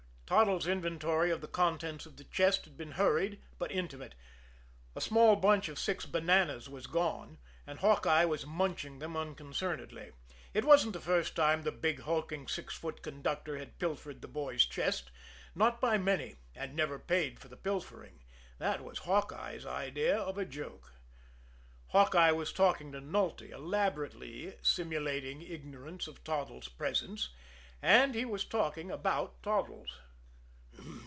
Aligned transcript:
Toddles' 0.31 0.65
inventory 0.65 1.29
of 1.29 1.41
the 1.41 1.47
contents 1.49 2.05
of 2.05 2.15
the 2.15 2.23
chest 2.23 2.63
had 2.63 2.77
been 2.77 2.91
hurried 2.93 3.41
but 3.59 3.69
intimate. 3.69 4.15
A 4.95 5.01
small 5.01 5.35
bunch 5.35 5.67
of 5.67 5.77
six 5.77 6.05
bananas 6.05 6.69
was 6.69 6.87
gone, 6.87 7.37
and 7.67 7.79
Hawkeye 7.79 8.23
was 8.23 8.45
munching 8.45 8.99
them 8.99 9.17
unconcernedly. 9.17 10.13
It 10.53 10.63
wasn't 10.63 10.93
the 10.93 11.01
first 11.01 11.35
time 11.35 11.63
the 11.63 11.71
big, 11.73 12.03
hulking, 12.03 12.47
six 12.47 12.73
foot 12.73 13.01
conductor 13.01 13.57
had 13.57 13.77
pilfered 13.77 14.21
the 14.21 14.29
boy's 14.29 14.65
chest, 14.65 15.11
not 15.53 15.81
by 15.81 15.97
many 15.97 16.37
and 16.55 16.77
never 16.77 16.97
paid 16.97 17.37
for 17.37 17.49
the 17.49 17.57
pilfering. 17.57 18.21
That 18.57 18.81
was 18.81 18.99
Hawkeye's 18.99 19.65
idea 19.65 20.17
of 20.17 20.37
a 20.37 20.45
joke. 20.45 20.93
Hawkeye 21.87 22.31
was 22.31 22.53
talking 22.53 22.93
to 22.93 23.01
Nulty, 23.01 23.49
elaborately 23.51 24.55
simulating 24.61 25.41
ignorance 25.41 26.07
of 26.07 26.23
Toddles' 26.23 26.69
presence 26.69 27.31
and 27.81 28.15
he 28.15 28.23
was 28.23 28.45
talking 28.45 28.89
about 28.89 29.43
Toddles. 29.43 29.99